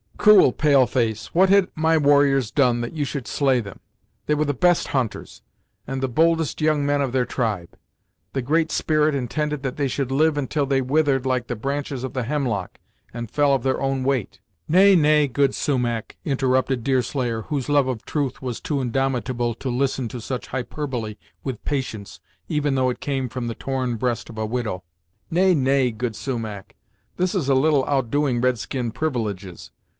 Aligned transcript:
"Cruel 0.17 0.51
pale 0.51 0.85
face, 0.85 1.33
what 1.33 1.49
had 1.49 1.67
my 1.75 1.97
warriors 1.97 2.49
done 2.51 2.81
that 2.81 2.93
you 2.93 3.03
should 3.05 3.27
slay 3.27 3.59
them! 3.59 3.79
They 4.27 4.35
were 4.35 4.45
the 4.45 4.53
best 4.53 4.89
hunters, 4.89 5.41
and 5.87 6.01
the 6.01 6.07
boldest 6.07 6.61
young 6.61 6.85
men 6.85 7.01
of 7.01 7.11
their 7.11 7.25
tribe; 7.25 7.69
the 8.33 8.41
Great 8.41 8.71
Spirit 8.71 9.15
intended 9.15 9.63
that 9.63 9.77
they 9.77 9.87
should 9.87 10.11
live 10.11 10.37
until 10.37 10.67
they 10.67 10.81
withered 10.81 11.25
like 11.25 11.47
the 11.47 11.55
branches 11.55 12.03
of 12.03 12.13
the 12.13 12.23
hemlock, 12.23 12.79
and 13.11 13.31
fell 13.31 13.53
of 13.53 13.63
their 13.63 13.81
own 13.81 14.03
weight" 14.03 14.39
"Nay 14.69 14.95
nay 14.95 15.27
good 15.27 15.55
Sumach," 15.55 16.15
interrupted 16.23 16.83
Deerslayer, 16.83 17.43
whose 17.43 17.69
love 17.69 17.87
of 17.87 18.05
truth 18.05 18.43
was 18.43 18.59
too 18.59 18.79
indomitable 18.79 19.55
to 19.55 19.69
listen 19.69 20.07
to 20.09 20.21
such 20.21 20.47
hyperbole 20.47 21.15
with 21.43 21.65
patience, 21.65 22.19
even 22.47 22.75
though 22.75 22.89
it 22.91 22.99
came 22.99 23.27
from 23.29 23.47
the 23.47 23.55
torn 23.55 23.95
breast 23.95 24.29
of 24.29 24.37
a 24.37 24.45
widow 24.47 24.83
"Nay 25.31 25.55
nay, 25.55 25.89
good 25.91 26.15
Sumach, 26.15 26.75
this 27.17 27.33
is 27.33 27.49
a 27.49 27.55
little 27.55 27.85
outdoing 27.85 28.39
red 28.41 28.59
skin 28.59 28.91
privileges. 28.91 29.71